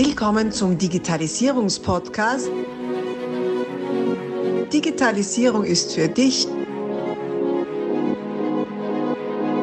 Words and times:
Willkommen 0.00 0.52
zum 0.52 0.78
Digitalisierungspodcast. 0.78 2.48
Digitalisierung 4.72 5.64
ist 5.64 5.92
für 5.92 6.06
dich 6.06 6.46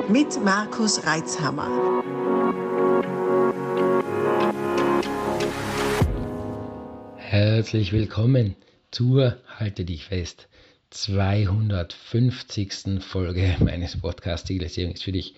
mit 0.09 0.43
Markus 0.43 1.05
Reitzhammer. 1.05 2.03
Herzlich 7.15 7.93
willkommen 7.93 8.57
zur, 8.91 9.37
halte 9.57 9.85
dich 9.85 10.03
fest, 10.03 10.49
250. 10.89 12.99
Folge 12.99 13.55
meines 13.61 14.01
Podcasts 14.01 14.45
Digitalisierung 14.45 14.95
ist 14.95 15.05
für 15.05 15.13
dich 15.13 15.35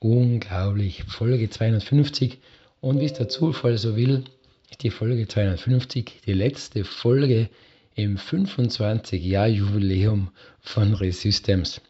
unglaublich. 0.00 1.04
Folge 1.08 1.50
250 1.50 2.38
und 2.84 3.00
wie 3.00 3.06
es 3.06 3.14
der 3.14 3.30
Zufall 3.30 3.78
so 3.78 3.96
will, 3.96 4.24
ist 4.70 4.82
die 4.82 4.90
Folge 4.90 5.26
250 5.26 6.20
die 6.26 6.34
letzte 6.34 6.84
Folge 6.84 7.48
im 7.94 8.18
25-Jahr-Jubiläum 8.18 10.30
von 10.60 10.92
Resystems. 10.92 11.80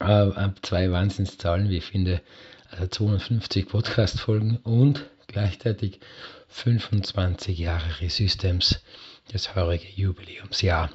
Äh, 0.00 0.48
zwei 0.62 0.90
Wahnsinnszahlen, 0.90 1.68
wie 1.68 1.76
ich 1.76 1.84
finde. 1.84 2.20
Also 2.68 2.88
250 2.88 3.68
Podcast-Folgen 3.68 4.56
und 4.64 5.04
gleichzeitig 5.28 6.00
25 6.48 7.56
Jahre 7.56 8.00
Resystems, 8.00 8.82
das 9.30 9.54
heurige 9.54 9.86
Jubiläumsjahr, 9.94 10.90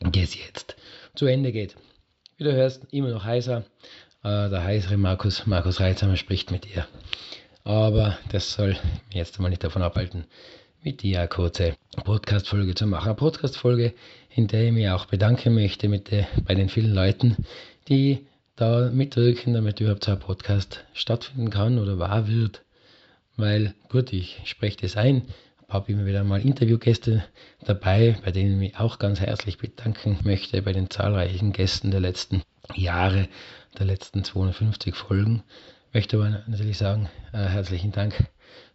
das 0.00 0.34
jetzt 0.34 0.74
zu 1.14 1.26
Ende 1.26 1.52
geht. 1.52 1.76
Wie 2.36 2.42
du 2.42 2.52
hörst, 2.52 2.82
immer 2.90 3.10
noch 3.10 3.22
heißer. 3.22 3.58
Äh, 4.24 4.50
der 4.50 4.64
heißere 4.64 4.96
Markus, 4.96 5.46
Markus 5.46 5.78
Reitzhammer 5.78 6.16
spricht 6.16 6.50
mit 6.50 6.64
dir. 6.64 6.88
Aber 7.64 8.18
das 8.30 8.52
soll 8.52 8.70
mich 8.70 9.14
jetzt 9.14 9.36
einmal 9.36 9.50
nicht 9.50 9.62
davon 9.62 9.82
abhalten, 9.82 10.24
mit 10.82 11.02
dir 11.02 11.20
eine 11.20 11.28
kurze 11.28 11.76
Podcast-Folge 12.02 12.74
zu 12.74 12.86
machen. 12.88 13.10
Eine 13.10 13.14
Podcast-Folge, 13.14 13.94
in 14.34 14.48
der 14.48 14.64
ich 14.64 14.72
mich 14.72 14.88
auch 14.88 15.06
bedanken 15.06 15.54
möchte 15.54 15.88
mit 15.88 16.10
der, 16.10 16.26
bei 16.44 16.56
den 16.56 16.68
vielen 16.68 16.92
Leuten, 16.92 17.36
die 17.88 18.26
da 18.56 18.90
mitwirken, 18.90 19.54
damit 19.54 19.80
überhaupt 19.80 20.04
so 20.04 20.10
ein 20.10 20.18
Podcast 20.18 20.84
stattfinden 20.92 21.50
kann 21.50 21.78
oder 21.78 22.00
wahr 22.00 22.26
wird. 22.26 22.62
Weil, 23.36 23.74
gut, 23.88 24.12
ich 24.12 24.40
spreche 24.44 24.78
das 24.78 24.96
ein, 24.96 25.22
habe 25.68 25.92
immer 25.92 26.04
wieder 26.04 26.24
mal 26.24 26.44
Interviewgäste 26.44 27.24
dabei, 27.64 28.16
bei 28.24 28.32
denen 28.32 28.54
ich 28.54 28.58
mich 28.72 28.80
auch 28.80 28.98
ganz 28.98 29.20
herzlich 29.20 29.58
bedanken 29.58 30.18
möchte 30.24 30.60
bei 30.62 30.72
den 30.72 30.90
zahlreichen 30.90 31.52
Gästen 31.52 31.92
der 31.92 32.00
letzten 32.00 32.42
Jahre, 32.74 33.28
der 33.78 33.86
letzten 33.86 34.24
250 34.24 34.96
Folgen 34.96 35.44
möchte 35.92 36.16
aber 36.16 36.42
natürlich 36.46 36.78
sagen, 36.78 37.08
äh, 37.32 37.38
herzlichen 37.38 37.92
Dank. 37.92 38.24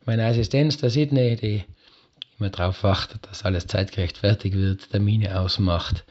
Meine 0.06 0.26
Assistenz, 0.26 0.78
der 0.78 0.90
Sydney, 0.90 1.36
die 1.36 1.64
immer 2.40 2.50
darauf 2.50 2.84
achtet, 2.86 3.28
dass 3.28 3.44
alles 3.44 3.68
zeitgerecht 3.68 4.20
fertig 4.20 4.54
wird, 4.54 4.92
Termine 4.92 5.40
ausmacht 5.40 6.06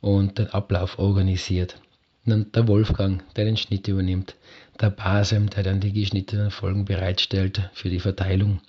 und 0.00 0.38
den 0.38 0.48
Ablauf 0.48 0.98
organisiert. 0.98 1.76
Und 2.24 2.54
der 2.54 2.68
Wolfgang, 2.68 3.22
der 3.34 3.46
den 3.46 3.56
Schnitt 3.56 3.88
übernimmt. 3.88 4.36
Der 4.80 4.90
Basem, 4.90 5.50
der 5.50 5.64
dann 5.64 5.80
die 5.80 5.92
geschnittenen 5.92 6.50
Folgen 6.50 6.84
bereitstellt 6.84 7.70
für 7.72 7.88
die 7.88 7.98
Verteilung. 7.98 8.60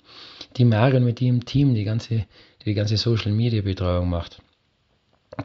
Die 0.56 0.64
Marion 0.64 1.04
mit 1.04 1.20
ihrem 1.20 1.44
Team, 1.44 1.74
die 1.74 1.84
ganze, 1.84 2.26
die, 2.62 2.64
die 2.64 2.74
ganze 2.74 2.96
Social 2.96 3.32
Media 3.32 3.62
Betreuung 3.62 4.10
macht. 4.10 4.40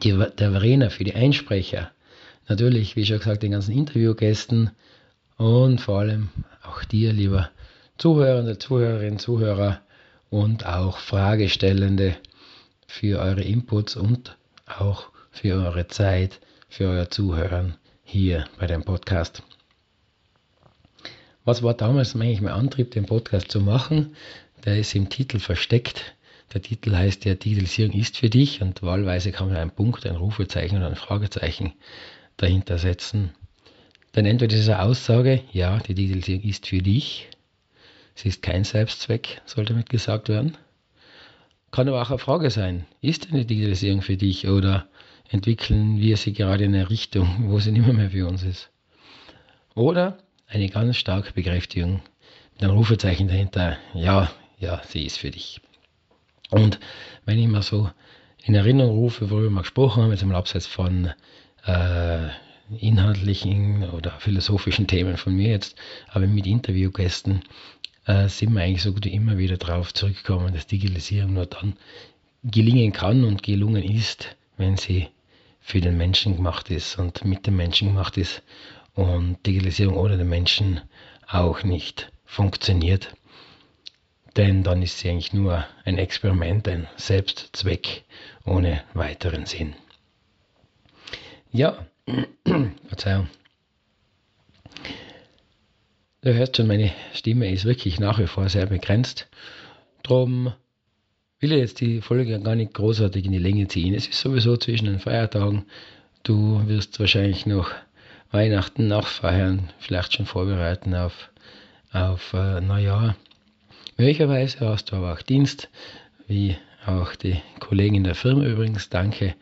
Die, 0.02 0.10
der 0.10 0.50
Verena 0.50 0.90
für 0.90 1.04
die 1.04 1.14
Einsprecher. 1.14 1.92
Natürlich, 2.48 2.96
wie 2.96 3.06
schon 3.06 3.18
gesagt, 3.18 3.42
den 3.42 3.52
ganzen 3.52 3.76
Interviewgästen 3.76 4.70
und 5.40 5.80
vor 5.80 6.00
allem 6.00 6.28
auch 6.62 6.84
dir, 6.84 7.14
lieber 7.14 7.48
Zuhörende, 7.96 8.58
Zuhörerinnen, 8.58 9.18
Zuhörer 9.18 9.80
und 10.28 10.66
auch 10.66 10.98
Fragestellende 10.98 12.14
für 12.86 13.18
eure 13.20 13.40
Inputs 13.40 13.96
und 13.96 14.36
auch 14.66 15.08
für 15.30 15.54
eure 15.54 15.88
Zeit, 15.88 16.40
für 16.68 16.88
euer 16.88 17.08
Zuhören 17.08 17.76
hier 18.04 18.44
bei 18.58 18.66
dem 18.66 18.84
Podcast. 18.84 19.42
Was 21.46 21.62
war 21.62 21.72
damals 21.72 22.14
eigentlich 22.14 22.42
mein 22.42 22.52
Antrieb, 22.52 22.90
den 22.90 23.06
Podcast 23.06 23.50
zu 23.50 23.62
machen? 23.62 24.14
Der 24.66 24.78
ist 24.78 24.94
im 24.94 25.08
Titel 25.08 25.38
versteckt. 25.38 26.14
Der 26.52 26.60
Titel 26.60 26.94
heißt 26.94 27.24
ja, 27.24 27.34
Digitalisierung 27.34 27.98
ist 27.98 28.18
für 28.18 28.28
dich 28.28 28.60
und 28.60 28.82
wahlweise 28.82 29.32
kann 29.32 29.48
man 29.48 29.56
einen 29.56 29.70
Punkt, 29.70 30.04
ein 30.04 30.16
Rufezeichen 30.16 30.76
oder 30.76 30.88
ein 30.88 30.96
Fragezeichen 30.96 31.72
dahinter 32.36 32.76
setzen. 32.76 33.32
Dann 34.12 34.26
entweder 34.26 34.56
diese 34.56 34.80
Aussage, 34.80 35.42
ja, 35.52 35.78
die 35.78 35.94
Digitalisierung 35.94 36.42
ist 36.42 36.66
für 36.66 36.78
dich, 36.78 37.28
sie 38.14 38.28
ist 38.28 38.42
kein 38.42 38.64
Selbstzweck, 38.64 39.40
soll 39.44 39.64
damit 39.64 39.88
gesagt 39.88 40.28
werden. 40.28 40.56
Kann 41.70 41.88
aber 41.88 42.02
auch 42.02 42.10
eine 42.10 42.18
Frage 42.18 42.50
sein, 42.50 42.86
ist 43.00 43.30
denn 43.30 43.38
die 43.38 43.46
Digitalisierung 43.46 44.02
für 44.02 44.16
dich 44.16 44.48
oder 44.48 44.88
entwickeln 45.28 46.00
wir 46.00 46.16
sie 46.16 46.32
gerade 46.32 46.64
in 46.64 46.74
eine 46.74 46.90
Richtung, 46.90 47.48
wo 47.50 47.60
sie 47.60 47.70
nicht 47.70 47.86
mehr 47.86 48.10
für 48.10 48.26
uns 48.26 48.42
ist? 48.42 48.70
Oder 49.76 50.18
eine 50.48 50.68
ganz 50.68 50.96
starke 50.96 51.32
Bekräftigung 51.32 52.02
mit 52.52 52.64
einem 52.64 52.76
Rufezeichen 52.76 53.28
dahinter, 53.28 53.78
ja, 53.94 54.30
ja, 54.58 54.82
sie 54.88 55.06
ist 55.06 55.18
für 55.18 55.30
dich. 55.30 55.60
Und 56.50 56.80
wenn 57.24 57.38
ich 57.38 57.46
mal 57.46 57.62
so 57.62 57.88
in 58.42 58.56
Erinnerung 58.56 58.98
rufe, 58.98 59.30
worüber 59.30 59.50
wir 59.50 59.60
gesprochen 59.60 60.02
haben, 60.02 60.10
jetzt 60.10 60.22
einmal 60.22 60.38
abseits 60.38 60.66
von 60.66 61.12
äh, 61.64 62.28
inhaltlichen 62.78 63.88
oder 63.90 64.12
philosophischen 64.20 64.86
Themen 64.86 65.16
von 65.16 65.34
mir 65.34 65.50
jetzt, 65.50 65.76
aber 66.08 66.26
mit 66.26 66.46
Interviewgästen 66.46 67.42
äh, 68.06 68.28
sind 68.28 68.52
wir 68.54 68.62
eigentlich 68.62 68.82
so 68.82 68.92
gut 68.92 69.04
wie 69.04 69.14
immer 69.14 69.38
wieder 69.38 69.56
darauf 69.56 69.92
zurückgekommen, 69.94 70.52
dass 70.54 70.66
Digitalisierung 70.66 71.34
nur 71.34 71.46
dann 71.46 71.76
gelingen 72.44 72.92
kann 72.92 73.24
und 73.24 73.42
gelungen 73.42 73.82
ist, 73.82 74.36
wenn 74.56 74.76
sie 74.76 75.08
für 75.60 75.80
den 75.80 75.96
Menschen 75.96 76.36
gemacht 76.36 76.70
ist 76.70 76.98
und 76.98 77.24
mit 77.24 77.46
dem 77.46 77.56
Menschen 77.56 77.88
gemacht 77.88 78.16
ist 78.16 78.42
und 78.94 79.44
Digitalisierung 79.46 79.96
ohne 79.96 80.16
den 80.16 80.28
Menschen 80.28 80.80
auch 81.28 81.62
nicht 81.62 82.10
funktioniert. 82.24 83.14
Denn 84.36 84.62
dann 84.62 84.82
ist 84.82 84.98
sie 84.98 85.10
eigentlich 85.10 85.32
nur 85.32 85.64
ein 85.84 85.98
Experiment, 85.98 86.68
ein 86.68 86.88
Selbstzweck 86.96 88.04
ohne 88.44 88.82
weiteren 88.94 89.44
Sinn. 89.46 89.74
Ja, 91.52 91.84
Verzeihung. 92.88 93.28
Du 96.22 96.34
hörst 96.34 96.56
schon, 96.56 96.66
meine 96.66 96.92
Stimme 97.14 97.50
ist 97.50 97.64
wirklich 97.64 97.98
nach 97.98 98.18
wie 98.18 98.26
vor 98.26 98.48
sehr 98.48 98.66
begrenzt. 98.66 99.28
Darum 100.02 100.52
will 101.40 101.52
ich 101.52 101.58
jetzt 101.58 101.80
die 101.80 102.02
Folge 102.02 102.38
gar 102.40 102.54
nicht 102.54 102.74
großartig 102.74 103.24
in 103.24 103.32
die 103.32 103.38
Länge 103.38 103.68
ziehen. 103.68 103.94
Es 103.94 104.06
ist 104.06 104.20
sowieso 104.20 104.56
zwischen 104.56 104.84
den 104.84 104.98
Feiertagen. 104.98 105.64
Du 106.22 106.66
wirst 106.66 107.00
wahrscheinlich 107.00 107.46
noch 107.46 107.70
Weihnachten 108.30 108.86
nachfeiern, 108.86 109.70
vielleicht 109.78 110.12
schon 110.12 110.26
vorbereiten 110.26 110.94
auf, 110.94 111.30
auf 111.92 112.34
äh, 112.34 112.60
Neujahr. 112.60 113.16
Möglicherweise 113.96 114.60
hast 114.68 114.92
du 114.92 114.96
aber 114.96 115.14
auch 115.14 115.22
Dienst, 115.22 115.70
wie 116.28 116.56
auch 116.86 117.14
die 117.14 117.40
Kollegen 117.58 117.96
in 117.96 118.04
der 118.04 118.14
Firma 118.14 118.44
übrigens. 118.44 118.88
Danke 118.88 119.34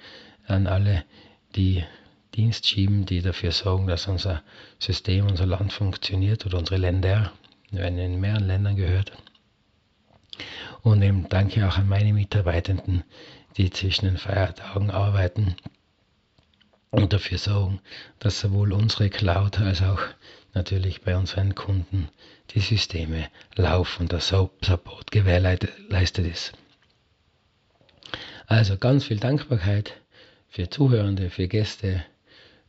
an 0.47 0.67
alle, 0.67 1.05
die 1.57 1.85
Dienst 2.35 2.67
schieben, 2.67 3.07
die 3.07 3.23
dafür 3.23 3.53
sorgen, 3.53 3.87
dass 3.87 4.07
unser 4.07 4.43
System, 4.79 5.27
unser 5.27 5.47
Land 5.47 5.73
funktioniert 5.73 6.47
oder 6.47 6.59
unsere 6.59 6.79
Länder. 6.79 7.33
Werden 7.71 7.99
in 7.99 8.21
mehreren 8.21 8.47
Ländern 8.47 8.77
gehört. 8.77 9.13
Und 10.83 11.03
eben 11.03 11.29
danke 11.29 11.67
auch 11.69 11.77
an 11.77 11.89
meine 11.89 12.13
Mitarbeitenden, 12.13 13.05
die 13.57 13.71
zwischen 13.71 14.07
den 14.07 14.17
Feiertagen 14.17 14.91
arbeiten 14.91 15.57
und 16.91 17.13
dafür 17.13 17.39
sorgen, 17.39 17.81
dass 18.19 18.41
sowohl 18.41 18.73
unsere 18.73 19.11
Cloud 19.11 19.61
als 19.61 19.83
auch 19.83 20.01
natürlich 20.55 21.03
bei 21.03 21.17
unseren 21.17 21.55
Kunden 21.55 22.09
die 22.51 22.61
Systeme 22.61 23.29
laufen 23.57 24.03
und 24.03 24.13
der 24.13 24.21
Support 24.21 25.11
gewährleistet 25.11 26.27
ist. 26.27 26.53
Also 28.47 28.79
ganz 28.79 29.05
viel 29.05 29.19
Dankbarkeit 29.19 29.93
für 30.49 30.71
Zuhörende, 30.71 31.29
für 31.29 31.49
Gäste, 31.49 32.05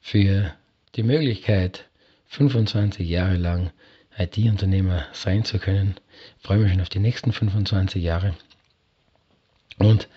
für 0.01 0.54
die 0.96 1.04
Möglichkeit, 1.04 1.86
25 2.28 3.07
Jahre 3.07 3.38
lang 3.38 3.72
IT-Unternehmer 4.18 5.06
sein 5.13 5.44
zu 5.46 5.60
können. 5.60 5.96
Ich 6.38 6.46
freue 6.46 6.60
mich 6.60 6.72
schon 6.72 6.81
auf 6.81 6.90
die 6.90 7.00
nächsten 7.00 7.31
25 7.31 8.04
Jahre. 8.04 8.36
Und 9.78 10.10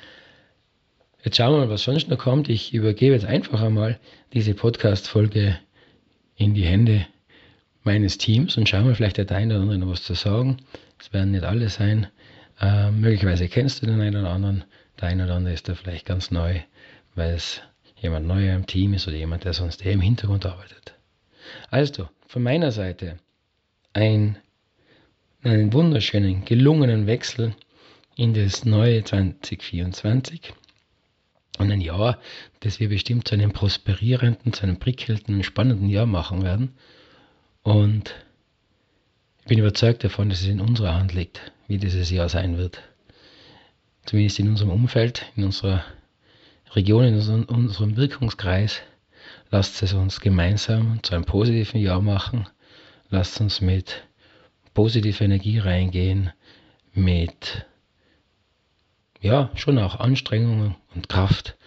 jetzt 1.25 1.37
schauen 1.37 1.55
wir 1.55 1.67
mal, 1.67 1.71
was 1.71 1.85
sonst 1.85 2.09
noch 2.09 2.19
kommt. 2.19 2.49
Ich 2.49 2.75
übergebe 2.75 3.15
jetzt 3.15 3.25
einfach 3.25 3.63
einmal 3.63 3.99
diese 4.33 4.55
Podcast-Folge 4.55 5.59
in 6.37 6.55
die 6.55 6.65
Hände 6.65 7.07
meines 7.85 8.19
Teams 8.19 8.57
und 8.57 8.69
schauen 8.69 8.87
wir 8.87 8.95
vielleicht 8.95 9.19
der 9.19 9.31
eine 9.31 9.55
oder 9.55 9.63
andere 9.63 9.79
noch 9.79 9.91
was 9.91 10.03
zu 10.03 10.15
sagen. 10.15 10.59
Es 10.99 11.13
werden 11.13 11.33
nicht 11.33 11.45
alle 11.45 11.69
sein. 11.69 12.09
Äh, 12.61 12.91
möglicherweise 12.91 13.49
kennst 13.49 13.83
du 13.83 13.87
den 13.87 14.01
einen 14.01 14.17
oder 14.17 14.31
anderen. 14.31 14.65
Der 15.01 15.09
eine 15.09 15.25
oder 15.25 15.35
andere 15.35 15.55
ist 15.55 15.69
da 15.69 15.75
vielleicht 15.75 16.07
ganz 16.07 16.31
neu, 16.31 16.61
weil 17.15 17.35
es 17.35 17.63
jemand 18.03 18.27
neuer 18.27 18.55
im 18.55 18.67
Team 18.67 18.95
ist 18.95 19.09
oder 19.09 19.17
jemand, 19.17 19.45
der 19.45 19.53
sonst 19.53 19.85
eher 19.85 19.93
im 19.93 20.01
Hintergrund 20.01 20.45
arbeitet. 20.45 20.95
Also, 21.71 22.09
von 22.27 22.43
meiner 22.43 22.71
Seite 22.71 23.19
ein 23.93 24.39
einen 25.45 25.73
wunderschönen, 25.73 26.45
gelungenen 26.45 27.07
Wechsel 27.07 27.55
in 28.17 28.35
das 28.35 28.65
neue 28.65 29.03
2024 29.03 30.55
und 31.59 31.71
ein 31.71 31.81
Jahr, 31.81 32.19
das 32.61 32.81
wir 32.81 32.89
bestimmt 32.89 33.29
zu 33.29 33.35
einem 33.35 33.53
prosperierenden, 33.53 34.53
zu 34.53 34.63
einem 34.63 34.79
prickelnden, 34.79 35.43
spannenden 35.43 35.89
Jahr 35.89 36.07
machen 36.07 36.43
werden. 36.43 36.75
Und 37.63 38.15
ich 39.41 39.47
bin 39.47 39.59
überzeugt 39.59 40.05
davon, 40.05 40.29
dass 40.29 40.41
es 40.41 40.49
in 40.49 40.61
unserer 40.61 40.95
Hand 40.95 41.13
liegt, 41.13 41.53
wie 41.67 41.79
dieses 41.79 42.11
Jahr 42.11 42.29
sein 42.29 42.57
wird. 42.57 42.81
Zumindest 44.07 44.39
in 44.39 44.49
unserem 44.49 44.71
Umfeld, 44.71 45.27
in 45.37 45.45
unserer 45.45 45.85
Region, 46.75 47.05
in 47.05 47.45
unserem 47.45 47.97
Wirkungskreis. 47.97 48.81
Lasst 49.51 49.83
es 49.83 49.93
uns 49.93 50.21
gemeinsam 50.21 51.03
zu 51.03 51.15
einem 51.15 51.27
positiven 51.27 51.81
Jahr 51.81 52.01
machen. 52.01 52.49
Lasst 53.11 53.41
uns 53.43 53.61
mit 53.61 54.07
positiver 54.73 55.27
Energie 55.27 55.59
reingehen, 55.59 56.33
mit 56.95 57.67
ja, 59.21 59.51
schon 59.55 59.79
auch 59.79 60.01
Anstrengungen 60.01 60.75
und 60.95 61.11
Kraft. 61.11 61.59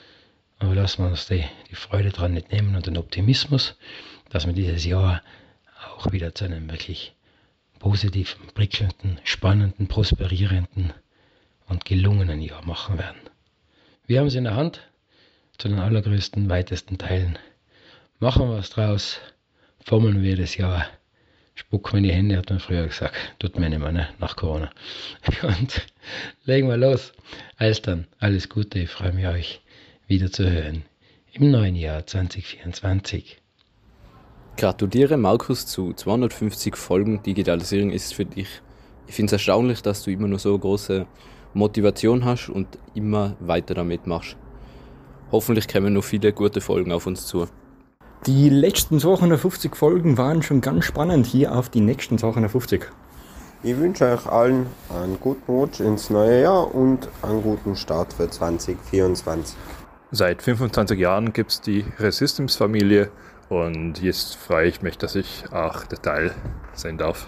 Aber 0.57 0.73
lassen 0.73 1.03
wir 1.03 1.09
uns 1.11 1.27
die, 1.27 1.43
die 1.69 1.75
Freude 1.75 2.09
dran 2.09 2.33
nicht 2.33 2.51
nehmen 2.51 2.75
und 2.75 2.87
den 2.87 2.97
Optimismus, 2.97 3.77
dass 4.29 4.47
wir 4.47 4.53
dieses 4.53 4.85
Jahr 4.85 5.21
auch 5.95 6.11
wieder 6.11 6.33
zu 6.33 6.45
einem 6.45 6.67
wirklich 6.69 7.13
positiven, 7.77 8.47
prickelnden, 8.55 9.19
spannenden, 9.23 9.87
prosperierenden 9.87 10.93
und 11.67 11.85
gelungenen 11.85 12.41
Jahr 12.41 12.65
machen 12.65 12.97
werden. 12.97 13.21
Wir 14.07 14.19
haben 14.19 14.27
es 14.27 14.35
in 14.35 14.43
der 14.45 14.55
Hand, 14.55 14.81
zu 15.57 15.67
den 15.67 15.79
allergrößten, 15.79 16.49
weitesten 16.49 16.97
Teilen. 16.97 17.37
Machen 18.19 18.49
wir 18.49 18.57
was 18.57 18.69
draus, 18.69 19.19
formeln 19.83 20.21
wir 20.21 20.37
das 20.37 20.57
Jahr 20.57 20.85
Spuck 21.57 21.93
mir 21.93 21.99
in 21.99 22.03
die 22.03 22.11
Hände, 22.11 22.37
hat 22.37 22.49
man 22.49 22.59
früher 22.59 22.85
gesagt. 22.85 23.15
Tut 23.39 23.57
mir 23.57 23.69
nicht 23.69 23.79
mehr, 23.79 23.93
ne? 23.93 24.09
nach 24.19 24.35
Corona. 24.35 24.69
Und 25.41 25.87
legen 26.43 26.67
wir 26.67 26.75
los. 26.75 27.13
Alles 27.57 27.81
dann, 27.81 28.07
alles 28.19 28.49
Gute, 28.49 28.79
ich 28.79 28.89
freue 28.89 29.13
mich, 29.13 29.25
euch 29.25 29.61
wieder 30.05 30.29
zu 30.29 30.51
hören 30.51 30.83
im 31.31 31.51
neuen 31.51 31.75
Jahr 31.75 32.05
2024. 32.05 33.41
Gratuliere 34.57 35.17
Markus 35.17 35.65
zu 35.65 35.93
250 35.93 36.75
Folgen 36.75 37.23
Digitalisierung 37.23 37.91
ist 37.91 38.13
für 38.13 38.25
dich. 38.25 38.47
Ich 39.07 39.15
finde 39.15 39.27
es 39.27 39.33
erstaunlich, 39.33 39.81
dass 39.81 40.03
du 40.03 40.11
immer 40.11 40.27
nur 40.27 40.39
so 40.39 40.57
große 40.57 41.07
Motivation 41.53 42.25
hast 42.25 42.49
und 42.49 42.67
immer 42.93 43.37
weiter 43.39 43.73
damit 43.73 44.07
machst. 44.07 44.37
Hoffentlich 45.31 45.68
kommen 45.68 45.94
noch 45.94 46.04
viele 46.04 46.33
gute 46.33 46.62
Folgen 46.62 46.92
auf 46.92 47.07
uns 47.07 47.25
zu. 47.25 47.48
Die 48.25 48.50
letzten 48.50 49.00
250 49.00 49.75
Folgen 49.75 50.18
waren 50.18 50.42
schon 50.42 50.62
ganz 50.62 50.86
spannend. 50.86 51.25
Hier 51.25 51.56
auf 51.56 51.69
die 51.69 51.81
nächsten 51.81 52.18
250. 52.18 52.83
Ich 53.63 53.77
wünsche 53.77 54.06
euch 54.06 54.25
allen 54.27 54.68
einen 54.89 55.19
guten 55.19 55.51
Rutsch 55.51 55.80
ins 55.80 56.10
neue 56.10 56.44
Jahr 56.44 56.74
und 56.74 57.10
einen 57.22 57.42
guten 57.42 57.75
Start 57.75 58.13
für 58.13 58.30
2024. 58.30 59.56
Seit 60.12 60.42
25 60.42 61.00
Jahren 61.00 61.33
gibt 61.33 61.51
es 61.51 61.62
die 61.62 61.83
Resystems-Familie 62.00 63.10
und 63.50 64.01
jetzt 64.01 64.36
freue 64.36 64.68
ich 64.68 64.81
mich, 64.81 64.98
dass 64.98 65.16
ich 65.16 65.45
auch 65.51 65.83
der 65.86 66.01
Teil 66.01 66.31
sein 66.74 66.98
darf. 66.98 67.27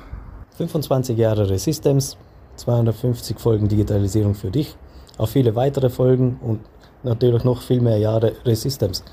25 0.57 1.17
Jahre 1.17 1.49
Resystems, 1.49 2.17
250 2.55 3.39
Folgen 3.39 3.67
Digitalisierung 3.67 4.35
für 4.35 4.51
dich, 4.51 4.75
auf 5.17 5.31
viele 5.31 5.55
weitere 5.55 5.89
Folgen 5.89 6.39
und 6.41 6.59
natürlich 7.03 7.43
noch 7.43 7.61
viel 7.61 7.81
mehr 7.81 7.97
Jahre 7.97 8.33
Resystems. 8.45 9.03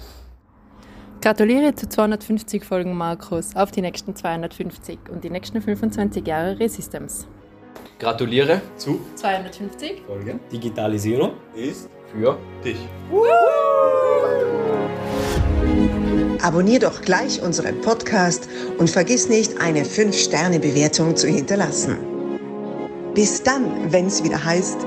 Gratuliere 1.21 1.75
zu 1.75 1.89
250 1.89 2.65
Folgen 2.65 2.95
Markus, 2.95 3.57
auf 3.57 3.71
die 3.71 3.81
nächsten 3.81 4.15
250 4.15 4.99
und 5.11 5.25
die 5.25 5.31
nächsten 5.31 5.63
25 5.63 6.27
Jahre 6.27 6.59
Resystems. 6.59 7.27
Gratuliere 7.99 8.61
zu 8.77 9.01
250 9.15 10.03
Folgen 10.07 10.41
Digitalisierung 10.53 11.33
ist 11.55 11.89
für 12.13 12.37
dich. 12.63 12.77
Abonnier 16.43 16.81
doch 16.81 17.01
gleich 17.01 17.41
unseren 17.41 17.81
Podcast 17.81 18.47
und 18.79 18.91
vergiss 18.91 19.31
nicht, 19.31 19.59
eine 19.63 19.85
5-Sterne-Bewertung 19.85 21.17
zu 21.17 21.27
hinterlassen. 21.27 21.97
Bis 23.15 23.43
dann, 23.43 23.91
wenn 23.91 24.09
es 24.09 24.23
wieder 24.23 24.45
heißt, 24.45 24.87